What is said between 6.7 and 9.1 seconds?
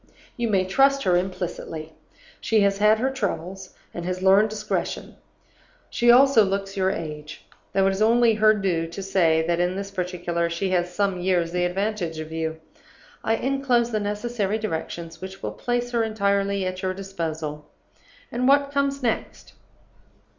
your age; though it is only her due to